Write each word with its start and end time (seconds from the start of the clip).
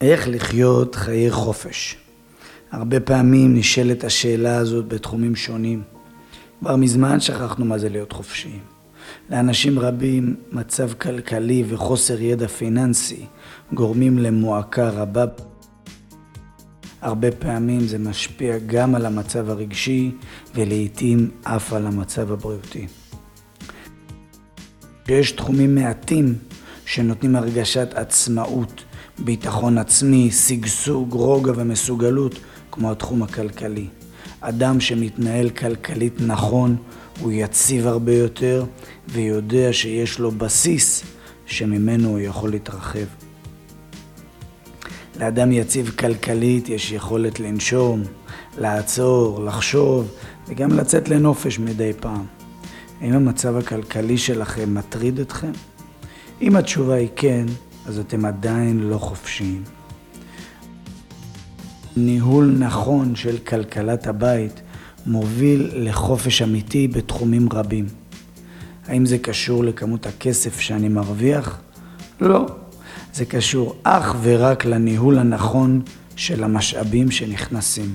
איך 0.00 0.28
לחיות 0.28 0.94
חיי 0.94 1.30
חופש? 1.30 1.96
הרבה 2.72 3.00
פעמים 3.00 3.54
נשאלת 3.56 4.04
השאלה 4.04 4.56
הזאת 4.56 4.88
בתחומים 4.88 5.36
שונים. 5.36 5.82
כבר 6.60 6.76
מזמן 6.76 7.20
שכחנו 7.20 7.64
מה 7.64 7.78
זה 7.78 7.88
להיות 7.88 8.12
חופשיים. 8.12 8.60
לאנשים 9.30 9.78
רבים 9.78 10.36
מצב 10.52 10.92
כלכלי 10.92 11.64
וחוסר 11.68 12.20
ידע 12.20 12.48
פיננסי 12.48 13.26
גורמים 13.72 14.18
למועקה 14.18 14.88
רבה. 14.88 15.24
הרבה 17.00 17.30
פעמים 17.32 17.80
זה 17.80 17.98
משפיע 17.98 18.58
גם 18.66 18.94
על 18.94 19.06
המצב 19.06 19.50
הרגשי 19.50 20.10
ולעיתים 20.54 21.30
אף 21.42 21.72
על 21.72 21.86
המצב 21.86 22.32
הבריאותי. 22.32 22.86
יש 25.08 25.32
תחומים 25.32 25.74
מעטים 25.74 26.34
שנותנים 26.86 27.36
הרגשת 27.36 27.88
עצמאות, 27.94 28.84
ביטחון 29.18 29.78
עצמי, 29.78 30.30
שגשוג, 30.30 31.12
רוגע 31.12 31.52
ומסוגלות, 31.56 32.38
כמו 32.70 32.90
התחום 32.90 33.22
הכלכלי. 33.22 33.86
אדם 34.40 34.80
שמתנהל 34.80 35.50
כלכלית 35.50 36.20
נכון, 36.20 36.76
הוא 37.20 37.32
יציב 37.32 37.86
הרבה 37.86 38.14
יותר 38.14 38.64
ויודע 39.08 39.68
שיש 39.72 40.18
לו 40.18 40.30
בסיס 40.30 41.04
שממנו 41.46 42.08
הוא 42.08 42.18
יכול 42.18 42.50
להתרחב. 42.50 43.06
לאדם 45.20 45.52
יציב 45.52 45.90
כלכלית 45.98 46.68
יש 46.68 46.92
יכולת 46.92 47.40
לנשום, 47.40 48.02
לעצור, 48.58 49.44
לחשוב 49.44 50.10
וגם 50.48 50.70
לצאת 50.70 51.08
לנופש 51.08 51.58
מדי 51.58 51.92
פעם. 52.00 52.24
האם 53.00 53.12
המצב 53.12 53.56
הכלכלי 53.56 54.18
שלכם 54.18 54.74
מטריד 54.74 55.20
אתכם? 55.20 55.52
אם 56.42 56.56
התשובה 56.56 56.94
היא 56.94 57.08
כן, 57.16 57.46
אז 57.86 57.98
אתם 57.98 58.24
עדיין 58.24 58.80
לא 58.80 58.98
חופשיים. 58.98 59.62
ניהול 61.96 62.56
נכון 62.58 63.16
של 63.16 63.38
כלכלת 63.38 64.06
הבית 64.06 64.60
מוביל 65.06 65.70
לחופש 65.74 66.42
אמיתי 66.42 66.88
בתחומים 66.88 67.48
רבים. 67.52 67.86
האם 68.86 69.06
זה 69.06 69.18
קשור 69.18 69.64
לכמות 69.64 70.06
הכסף 70.06 70.60
שאני 70.60 70.88
מרוויח? 70.88 71.60
לא. 72.20 72.46
זה 73.14 73.24
קשור 73.24 73.76
אך 73.82 74.16
ורק 74.22 74.64
לניהול 74.64 75.18
הנכון 75.18 75.82
של 76.16 76.44
המשאבים 76.44 77.10
שנכנסים. 77.10 77.94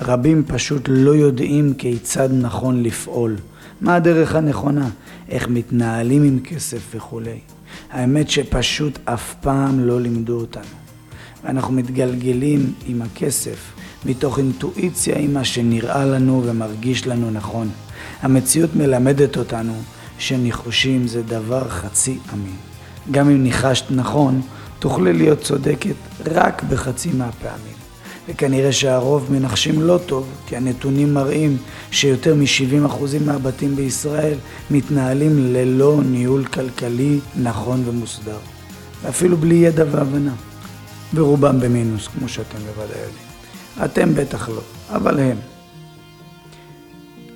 רבים 0.00 0.44
פשוט 0.46 0.82
לא 0.88 1.10
יודעים 1.10 1.74
כיצד 1.74 2.28
נכון 2.32 2.82
לפעול, 2.82 3.36
מה 3.80 3.94
הדרך 3.94 4.34
הנכונה, 4.34 4.88
איך 5.28 5.48
מתנהלים 5.48 6.22
עם 6.22 6.40
כסף 6.40 6.94
וכולי. 6.94 7.38
האמת 7.90 8.30
שפשוט 8.30 8.98
אף 9.04 9.34
פעם 9.40 9.80
לא 9.80 10.00
לימדו 10.00 10.40
אותנו. 10.40 10.62
ואנחנו 11.44 11.74
מתגלגלים 11.74 12.72
עם 12.86 13.02
הכסף 13.02 13.72
מתוך 14.04 14.38
אינטואיציה 14.38 15.18
עם 15.18 15.34
מה 15.34 15.44
שנראה 15.44 16.04
לנו 16.04 16.42
ומרגיש 16.46 17.06
לנו 17.06 17.30
נכון. 17.30 17.68
המציאות 18.22 18.76
מלמדת 18.76 19.36
אותנו 19.36 19.72
שניחושים 20.18 21.06
זה 21.06 21.22
דבר 21.22 21.68
חצי 21.68 22.18
אמין. 22.32 22.56
גם 23.10 23.30
אם 23.30 23.42
ניחשת 23.42 23.90
נכון, 23.90 24.40
תוכלי 24.78 25.12
להיות 25.12 25.40
צודקת 25.40 25.94
רק 26.26 26.62
בחצי 26.62 27.10
מהפעמים. 27.12 27.87
וכנראה 28.28 28.72
שהרוב 28.72 29.32
מנחשים 29.32 29.82
לא 29.82 29.98
טוב, 30.06 30.28
כי 30.46 30.56
הנתונים 30.56 31.14
מראים 31.14 31.56
שיותר 31.90 32.34
מ-70% 32.34 33.02
מהבתים 33.26 33.76
בישראל 33.76 34.38
מתנהלים 34.70 35.52
ללא 35.52 36.00
ניהול 36.10 36.44
כלכלי 36.44 37.18
נכון 37.42 37.82
ומוסדר, 37.86 38.38
ואפילו 39.02 39.36
בלי 39.36 39.54
ידע 39.54 39.84
והבנה. 39.90 40.34
ורובם 41.14 41.60
במינוס, 41.60 42.08
כמו 42.08 42.28
שאתם 42.28 42.58
בוודאי 42.58 42.98
יודעים. 42.98 43.28
אתם 43.84 44.14
בטח 44.14 44.48
לא, 44.48 44.60
אבל 44.90 45.20
הם. 45.20 45.36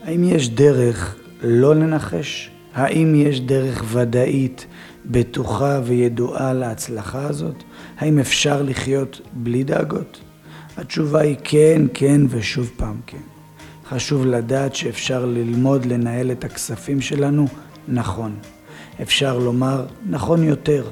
האם 0.04 0.24
יש 0.24 0.48
דרך 0.48 1.16
לא 1.42 1.74
לנחש? 1.74 2.50
האם 2.74 3.14
יש 3.14 3.40
דרך 3.40 3.84
ודאית, 3.92 4.66
בטוחה 5.06 5.80
וידועה 5.84 6.52
להצלחה 6.52 7.26
הזאת? 7.26 7.62
האם 7.98 8.18
אפשר 8.18 8.62
לחיות 8.62 9.20
בלי 9.32 9.64
דאגות? 9.64 10.20
התשובה 10.76 11.20
היא 11.20 11.36
כן, 11.44 11.82
כן 11.94 12.20
ושוב 12.28 12.70
פעם 12.76 13.00
כן. 13.06 13.18
חשוב 13.88 14.26
לדעת 14.26 14.74
שאפשר 14.74 15.26
ללמוד 15.26 15.86
לנהל 15.86 16.30
את 16.30 16.44
הכספים 16.44 17.00
שלנו 17.00 17.46
נכון. 17.88 18.34
אפשר 19.02 19.38
לומר 19.38 19.86
נכון 20.08 20.44
יותר, 20.44 20.84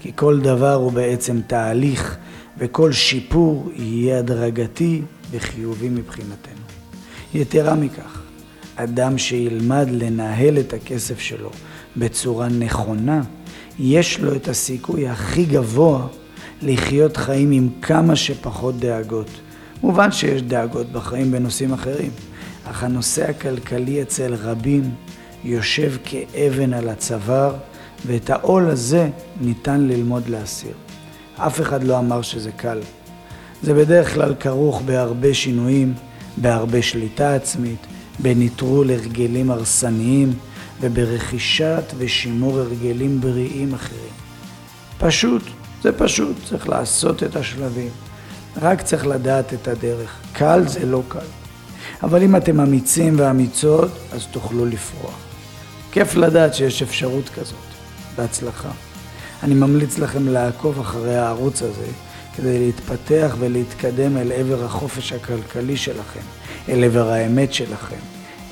כי 0.00 0.12
כל 0.16 0.40
דבר 0.40 0.74
הוא 0.74 0.92
בעצם 0.92 1.40
תהליך, 1.46 2.16
וכל 2.58 2.92
שיפור 2.92 3.70
יהיה 3.76 4.18
הדרגתי 4.18 5.02
וחיובי 5.30 5.88
מבחינתנו. 5.88 6.60
יתרה 7.34 7.74
מכך, 7.74 8.22
אדם 8.76 9.18
שילמד 9.18 9.88
לנהל 9.90 10.58
את 10.58 10.72
הכסף 10.72 11.18
שלו 11.18 11.50
בצורה 11.96 12.48
נכונה, 12.48 13.22
יש 13.78 14.20
לו 14.20 14.34
את 14.34 14.48
הסיכוי 14.48 15.08
הכי 15.08 15.44
גבוה 15.44 16.06
לחיות 16.62 17.16
חיים 17.16 17.50
עם 17.50 17.68
כמה 17.82 18.16
שפחות 18.16 18.78
דאגות. 18.78 19.30
מובן 19.82 20.12
שיש 20.12 20.42
דאגות 20.42 20.92
בחיים 20.92 21.32
בנושאים 21.32 21.72
אחרים, 21.72 22.10
אך 22.64 22.84
הנושא 22.84 23.30
הכלכלי 23.30 24.02
אצל 24.02 24.34
רבים 24.34 24.90
יושב 25.44 25.92
כאבן 26.04 26.72
על 26.72 26.88
הצוואר, 26.88 27.54
ואת 28.06 28.30
העול 28.30 28.70
הזה 28.70 29.08
ניתן 29.40 29.80
ללמוד 29.80 30.28
להסיר. 30.28 30.72
אף 31.36 31.60
אחד 31.60 31.84
לא 31.84 31.98
אמר 31.98 32.22
שזה 32.22 32.52
קל. 32.52 32.80
זה 33.62 33.74
בדרך 33.74 34.14
כלל 34.14 34.34
כרוך 34.40 34.82
בהרבה 34.82 35.34
שינויים, 35.34 35.94
בהרבה 36.36 36.82
שליטה 36.82 37.34
עצמית, 37.34 37.86
בנטרול 38.18 38.90
הרגלים 38.90 39.50
הרסניים 39.50 40.32
וברכישת 40.80 41.84
ושימור 41.98 42.58
הרגלים 42.58 43.20
בריאים 43.20 43.74
אחרים. 43.74 44.12
פשוט 44.98 45.42
זה 45.82 45.92
פשוט, 45.92 46.36
צריך 46.48 46.68
לעשות 46.68 47.22
את 47.22 47.36
השלבים. 47.36 47.90
רק 48.62 48.82
צריך 48.82 49.06
לדעת 49.06 49.54
את 49.54 49.68
הדרך. 49.68 50.16
קל 50.32 50.68
זה 50.68 50.86
לא 50.86 51.02
קל. 51.08 51.18
אבל 52.02 52.22
אם 52.22 52.36
אתם 52.36 52.60
אמיצים 52.60 53.14
ואמיצות, 53.18 53.90
אז 54.12 54.26
תוכלו 54.26 54.66
לפרוח. 54.66 55.18
כיף 55.92 56.14
לדעת 56.14 56.54
שיש 56.54 56.82
אפשרות 56.82 57.28
כזאת. 57.28 57.70
בהצלחה. 58.16 58.70
אני 59.42 59.54
ממליץ 59.54 59.98
לכם 59.98 60.28
לעקוב 60.28 60.80
אחרי 60.80 61.16
הערוץ 61.16 61.62
הזה 61.62 61.86
כדי 62.36 62.58
להתפתח 62.58 63.36
ולהתקדם 63.38 64.16
אל 64.16 64.32
עבר 64.32 64.64
החופש 64.64 65.12
הכלכלי 65.12 65.76
שלכם, 65.76 66.20
אל 66.68 66.84
עבר 66.84 67.08
האמת 67.08 67.54
שלכם, 67.54 67.96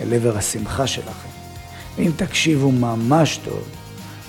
אל 0.01 0.15
עבר 0.15 0.37
השמחה 0.37 0.87
שלכם. 0.87 1.29
ואם 1.97 2.11
תקשיבו 2.17 2.73
ממש 2.73 3.41
טוב, 3.45 3.63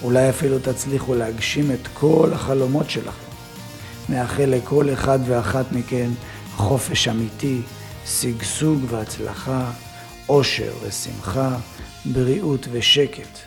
אולי 0.04 0.30
אפילו 0.30 0.60
תצליחו 0.60 1.16
להגשים 1.16 1.72
את 1.72 1.88
כל 1.94 2.30
החלומות 2.34 2.90
שלכם. 2.90 3.30
נאחל 4.10 4.46
לכל 4.46 4.94
אחד 4.94 5.20
ואחת 5.26 5.72
מכן 5.72 6.10
חופש 6.56 7.08
אמיתי, 7.08 7.62
שגשוג 8.06 8.80
והצלחה, 8.88 9.72
אושר 10.30 10.74
ושמחה, 10.84 11.58
בריאות 12.06 12.68
ושקט. 12.72 13.40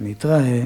נתראה. 0.00 0.62